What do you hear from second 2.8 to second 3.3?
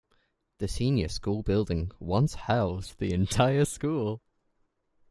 the